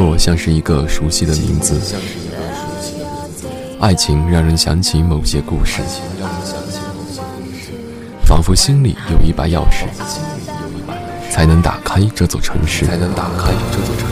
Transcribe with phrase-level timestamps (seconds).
[0.00, 1.78] 默像是一个熟悉的名字，
[3.78, 5.82] 爱情让人想起某些故事，
[8.24, 9.84] 仿佛心里有一把钥匙，
[11.30, 12.86] 才能打开这座城市。
[12.86, 14.09] 才能打开这座城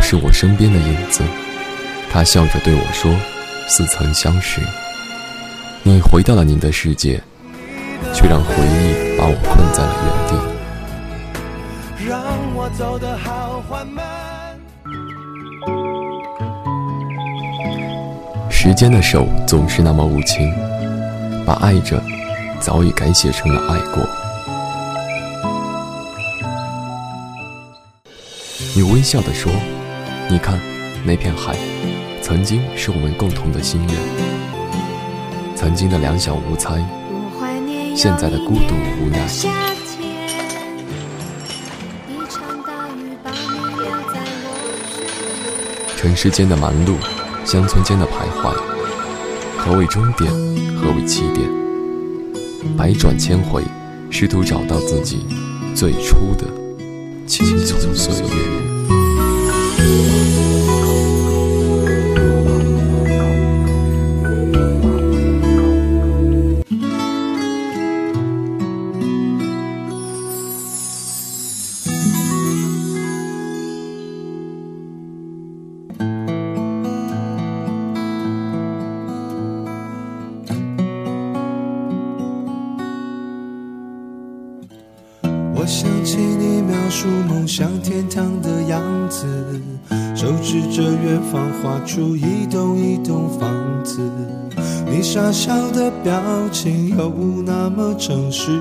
[0.00, 1.22] 是我身边的影子，
[2.10, 3.14] 他笑着对我说
[3.68, 4.60] ：“似曾相识。”
[5.84, 7.22] 你回到了你的世界，
[8.12, 10.34] 却让回忆把我困在了原地。
[12.08, 12.20] 让
[12.54, 14.04] 我走得好缓慢。
[18.50, 20.52] 时间的手总是那么无情，
[21.46, 22.02] 把爱着
[22.58, 24.06] 早已改写成了爱过。
[28.74, 29.50] 你微笑地说
[30.30, 30.56] ：“你看，
[31.04, 31.56] 那片海，
[32.22, 33.96] 曾经是我们共同的心愿。
[35.56, 36.78] 曾经的两小无猜，
[37.96, 39.50] 现在的孤独无奈夏
[39.98, 40.08] 天，
[42.08, 44.54] 一场大雨把你撂在我
[45.96, 46.94] 城市间的忙碌，
[47.44, 48.54] 乡村间的徘徊，
[49.58, 50.30] 何为终点？
[50.76, 51.50] 何为起点？
[52.76, 53.64] 百转千回，
[54.10, 55.26] 试图找到自己
[55.74, 56.46] 最初的
[57.26, 58.59] 青葱岁月。
[94.90, 96.20] 你傻笑的表
[96.52, 97.12] 情又
[97.44, 98.60] 那么诚实，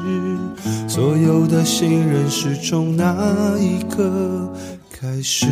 [0.87, 4.49] 所有的信任是从那一刻
[4.91, 5.47] 开始。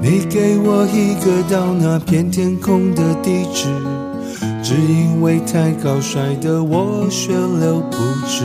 [0.00, 3.66] 你给我一个到那片天空的地址，
[4.62, 7.96] 只因为太高摔得我血流不
[8.26, 8.44] 止，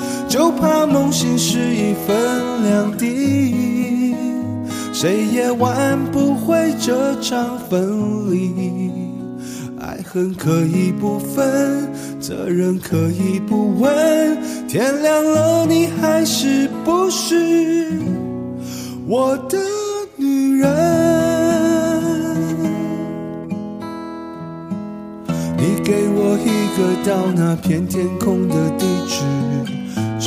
[0.31, 4.15] 就怕梦醒时已分两地，
[4.93, 8.89] 谁也挽不回这场分离。
[9.77, 14.37] 爱恨可以不分，责任可以不问。
[14.69, 17.91] 天亮了，你还是不是
[19.05, 19.57] 我的
[20.15, 20.69] 女人？
[25.57, 29.25] 你给我一个到那片天空的地址，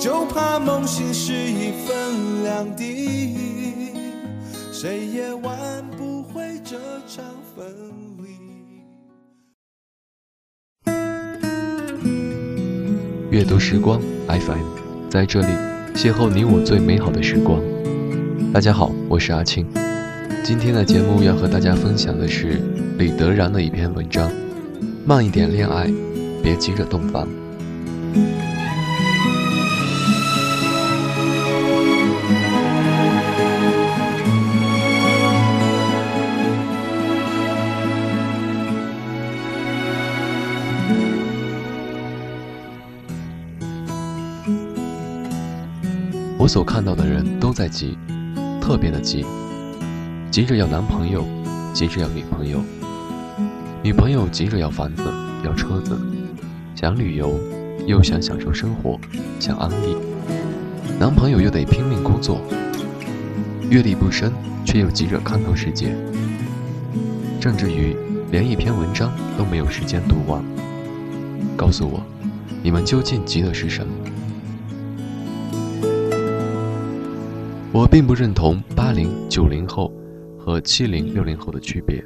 [0.00, 3.92] 就怕梦醒时已分两地。
[4.70, 6.76] 谁也挽不回这
[7.06, 7.24] 场
[7.56, 7.64] 分
[8.18, 8.24] 离。
[13.30, 13.98] 阅读时光
[14.28, 15.46] FM，在这里
[15.94, 17.62] 邂逅你我最美好的时光。
[18.52, 19.66] 大家好，我是阿青。
[20.44, 22.60] 今天的节目要和大家分享的是
[22.98, 24.30] 李德然的一篇文章：
[25.06, 25.90] 慢一点恋爱，
[26.42, 27.26] 别急着洞房。
[46.36, 47.96] 我所看到的人都在急，
[48.60, 49.24] 特别的急，
[50.30, 51.24] 急着要男朋友，
[51.72, 52.62] 急着要女朋友，
[53.82, 55.02] 女朋友急着要房子、
[55.42, 55.98] 要车子，
[56.74, 57.40] 想旅游，
[57.86, 58.98] 又想享受生活，
[59.38, 59.96] 想安逸，
[60.98, 62.40] 男朋友又得拼命工作，
[63.70, 64.32] 阅历不深，
[64.64, 65.94] 却又急着看透世界，
[67.40, 67.94] 甚至于
[68.30, 70.42] 连一篇文章都没有时间读完。
[71.56, 72.02] 告诉我，
[72.62, 73.92] 你们究竟急的是什么？
[77.70, 79.92] 我并不认同八零九零后
[80.38, 82.02] 和七零六零后的区别。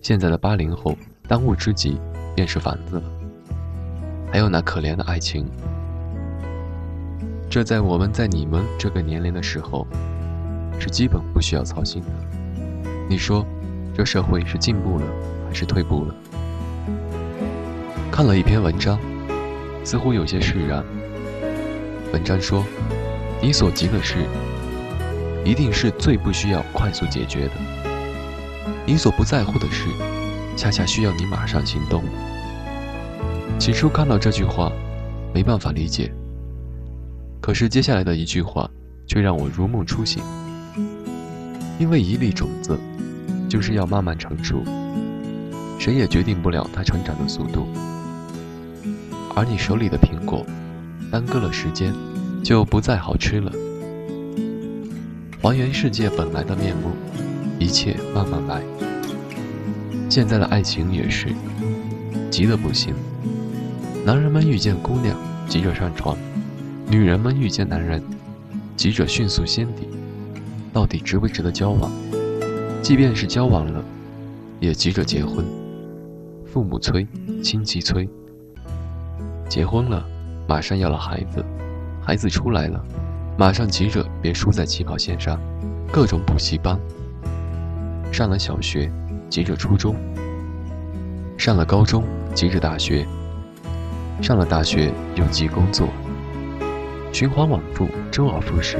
[0.00, 0.96] 现在的八零后
[1.26, 1.98] 当务之急
[2.36, 3.02] 便是房子了，
[4.30, 5.46] 还有那可怜的爱情。
[7.50, 9.86] 这在我们在你们这个年龄的时候，
[10.78, 12.08] 是基本不需要操心的。
[13.08, 13.46] 你说，
[13.96, 15.06] 这社会是进步了
[15.48, 16.14] 还是退步了？
[18.10, 18.98] 看了一篇文章，
[19.84, 20.84] 似乎有些释然。
[22.12, 22.64] 文章说。
[23.40, 24.16] 你所急的事，
[25.44, 27.52] 一定是最不需要快速解决的；
[28.84, 29.84] 你所不在乎的事，
[30.56, 32.02] 恰恰需要你马上行动。
[33.58, 34.72] 起初看到这句话，
[35.34, 36.12] 没办法理解。
[37.40, 38.70] 可是接下来的一句话，
[39.06, 40.22] 却让我如梦初醒。
[41.78, 42.78] 因为一粒种子，
[43.48, 44.62] 就是要慢慢成熟，
[45.78, 47.66] 谁也决定不了它成长的速度。
[49.34, 50.46] 而你手里的苹果，
[51.10, 51.92] 耽搁了时间。
[52.40, 53.50] 就不再好吃了。
[55.42, 56.92] 还原世界本来的面目，
[57.58, 58.62] 一切慢慢来。
[60.08, 61.26] 现在的爱情也是，
[62.30, 62.94] 急得不行。
[64.08, 65.14] 男人们遇见姑娘，
[65.46, 66.16] 急着上床；
[66.90, 68.02] 女人们遇见男人，
[68.74, 69.86] 急着迅速先底。
[70.72, 71.92] 到底值不值得交往？
[72.80, 73.84] 即便是交往了，
[74.60, 75.44] 也急着结婚。
[76.46, 77.06] 父母催，
[77.44, 78.08] 亲戚催。
[79.46, 80.02] 结婚了，
[80.48, 81.44] 马上要了孩子。
[82.00, 82.82] 孩子出来了，
[83.36, 85.38] 马上急着别输在起跑线上，
[85.92, 86.80] 各种补习班。
[88.10, 88.90] 上了小学，
[89.28, 89.94] 急着初中；
[91.36, 92.02] 上了高中，
[92.34, 93.04] 急着大学；
[94.20, 95.88] 上了大学，又急工作。
[97.12, 98.78] 循环往复，周而复始，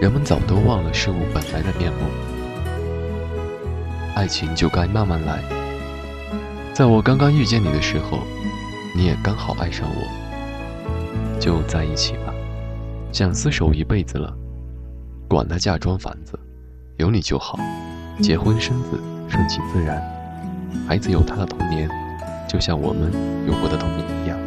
[0.00, 1.98] 人们早都忘了事物本来的面目。
[4.14, 5.42] 爱情就该慢慢来。
[6.72, 8.20] 在我刚刚遇见你的时候，
[8.94, 12.32] 你也刚好爱上我，就在一起吧。
[13.10, 14.32] 想厮守一辈子了，
[15.28, 16.38] 管他嫁妆房子，
[16.96, 17.58] 有你就好。
[18.20, 20.00] 结婚生子，顺其自然。
[20.86, 21.90] 孩子有他的童年，
[22.52, 23.10] 就像我们
[23.46, 24.38] 有过的童年一样。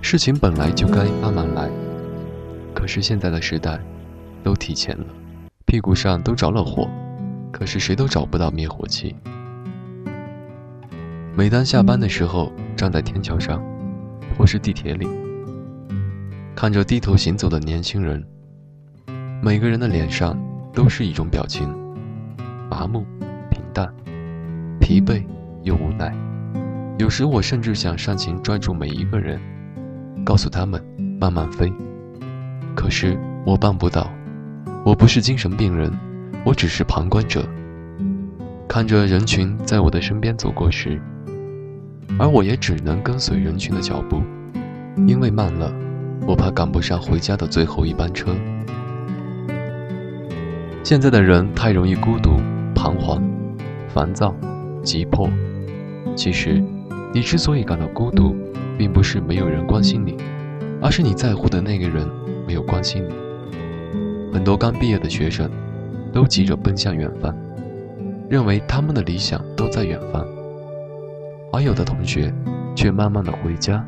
[0.00, 1.68] 事情本来就该慢慢来，
[2.72, 3.80] 可是现在的时代，
[4.44, 5.04] 都提前了，
[5.66, 6.88] 屁股上都着了火，
[7.50, 9.16] 可是谁都找不到灭火器。
[11.36, 13.60] 每当下班的时候，站在天桥上，
[14.38, 15.08] 或是地铁里。
[16.54, 18.24] 看着低头行走的年轻人，
[19.42, 20.38] 每个人的脸上
[20.72, 21.68] 都是一种表情：
[22.70, 23.04] 麻木、
[23.50, 23.92] 平淡、
[24.78, 25.20] 疲惫
[25.64, 26.14] 又无奈。
[26.96, 29.40] 有时我甚至想上前拽住每一个人，
[30.24, 30.80] 告诉他们
[31.20, 31.72] 慢慢飞。
[32.74, 34.08] 可是我办不到，
[34.84, 35.92] 我不是精神病人，
[36.44, 37.44] 我只是旁观者。
[38.68, 41.00] 看着人群在我的身边走过时，
[42.16, 44.22] 而我也只能跟随人群的脚步，
[45.06, 45.72] 因为慢了。
[46.26, 48.34] 我怕赶不上回家的最后一班车。
[50.82, 52.40] 现在的人太容易孤独、
[52.74, 53.22] 彷徨、
[53.88, 54.34] 烦躁、
[54.82, 55.28] 急迫。
[56.16, 56.62] 其实，
[57.14, 58.34] 你之所以感到孤独，
[58.76, 60.16] 并不是没有人关心你，
[60.82, 62.04] 而是你在乎的那个人
[62.44, 63.14] 没有关心你。
[64.32, 65.48] 很多刚毕业的学生，
[66.12, 67.32] 都急着奔向远方，
[68.28, 70.26] 认为他们的理想都在远方，
[71.52, 72.34] 而有的同学，
[72.74, 73.86] 却慢慢的回家。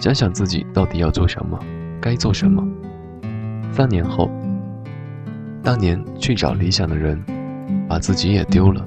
[0.00, 1.58] 想想自己到底要做什么，
[2.00, 2.66] 该做什么。
[3.72, 4.30] 三年后，
[5.62, 7.22] 当年去找理想的人，
[7.86, 8.80] 把自己也丢了；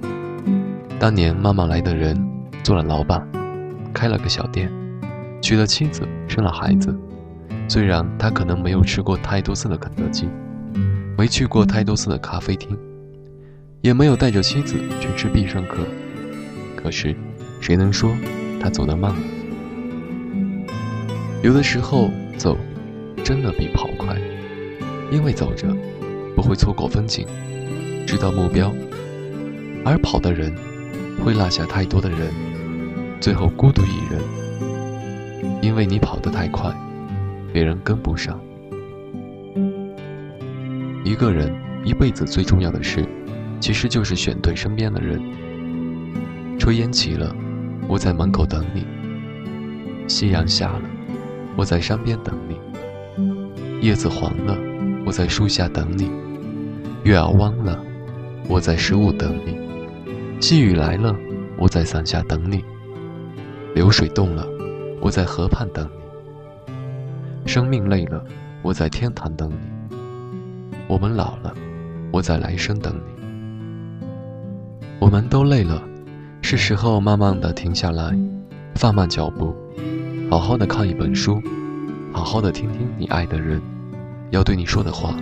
[1.00, 2.18] 当年慢慢来的人，
[2.70, 3.28] 做了老板，
[3.92, 4.72] 开了个小店，
[5.42, 6.96] 娶了妻子，生了孩子。
[7.68, 10.30] 虽然他可能没有吃过太多次的肯德基，
[11.18, 12.78] 没去过太多次的咖啡厅，
[13.82, 15.78] 也没有带着妻子去吃必胜客。
[16.76, 17.16] 可是，
[17.60, 18.14] 谁能说
[18.62, 20.68] 他走得慢呢？
[21.42, 22.56] 有的时候走，
[23.24, 24.16] 真的比跑快，
[25.12, 25.76] 因为走着
[26.36, 27.26] 不会错过风景，
[28.06, 28.72] 知道目标；
[29.84, 30.54] 而跑的人
[31.26, 32.32] 会落下太多的人，
[33.20, 34.22] 最后孤独一人，
[35.62, 36.74] 因为你跑得太快，
[37.52, 38.40] 别人跟不上。
[41.04, 43.06] 一个人一辈子最重要的事，
[43.60, 45.22] 其实就是选对身边的人。
[46.58, 47.36] 炊烟起了，
[47.90, 48.84] 我在门口等你；
[50.08, 50.82] 夕阳下了。
[51.58, 54.56] 我在山边等你，叶子黄了；
[55.06, 56.10] 我在树下等你，
[57.04, 57.78] 月儿弯了；
[58.48, 59.58] 我在十五等你，
[60.40, 61.14] 细雨来了；
[61.58, 62.64] 我在伞下等你，
[63.80, 64.44] 流水动了；
[65.00, 65.90] 我在河畔等
[66.66, 68.22] 你，生命累了；
[68.62, 69.96] 我在天堂等你，
[70.86, 71.54] 我们老了；
[72.12, 74.06] 我在来生等你，
[75.00, 75.82] 我们都累了，
[76.42, 78.14] 是时候慢慢的停下来，
[78.76, 79.56] 放慢脚步。
[80.30, 81.42] 好好的看一本书，
[82.12, 83.62] 好好的听听你爱的人
[84.32, 85.16] 要对你说的话，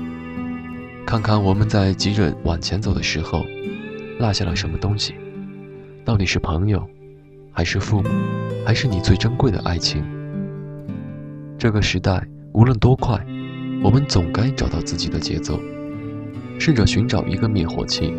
[1.06, 3.46] 看看我们在急着往前走的时候
[4.18, 5.14] 落下了什么东西，
[6.04, 6.84] 到底是朋友，
[7.58, 8.10] 还是父母，
[8.64, 10.06] 还是你最珍贵的爱情？
[11.58, 12.24] 这个时代
[12.54, 13.20] 无论多快，
[13.84, 15.60] 我们总该找到自己的节奏，
[16.60, 18.14] 试着寻找一个灭火器，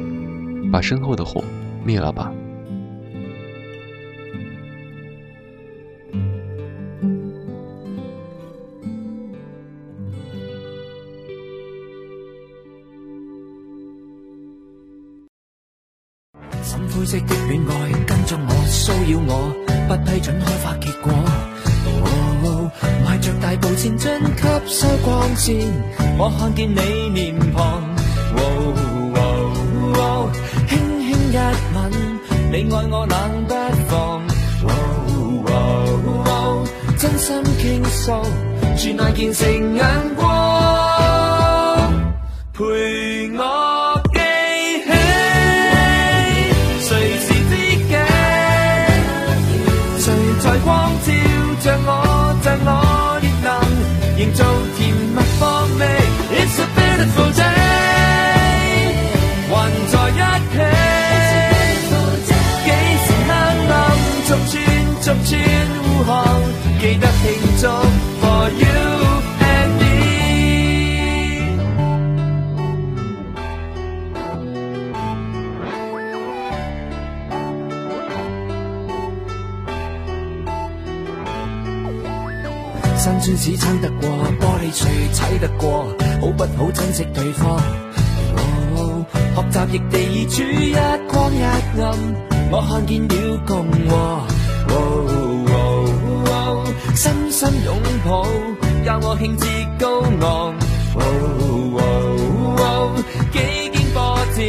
[0.73, 1.45] 把身后的火
[1.85, 2.33] 灭了吧。
[16.99, 17.73] 灰色的恋爱
[18.07, 19.55] 跟踪我，骚扰我，
[19.87, 21.13] 不批准开发结果。
[23.05, 24.11] 迈着大步前进，
[24.67, 25.55] 吸收光线，
[26.19, 27.85] 我看见你面庞。
[30.69, 31.37] 轻轻一
[31.73, 31.79] 吻，
[32.51, 33.55] 你爱我冷不
[33.89, 34.27] 防。
[36.99, 38.11] 真心倾诉，
[38.77, 39.85] 转眼见成眼
[40.17, 40.27] 光，
[42.53, 43.68] 陪我。
[83.41, 84.09] 只撑得過，
[84.41, 85.85] 玻璃碎踩得過，
[86.21, 87.61] 好不好珍惜對方？
[89.37, 90.75] 學習亦地處一
[91.09, 91.85] 光一暗，
[92.51, 93.15] 我看見了
[93.47, 94.27] 共和。
[96.97, 98.27] 深深擁抱，
[98.85, 99.47] 教我興致
[99.79, 100.55] 高昂。
[103.33, 103.39] 幾
[103.73, 104.43] 經波折，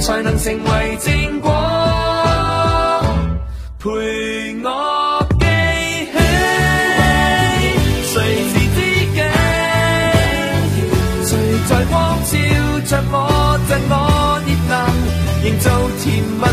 [0.00, 1.50] 才能成為正果。
[3.78, 3.90] 陪
[4.64, 4.91] 我。
[15.59, 16.47] 想庆祝。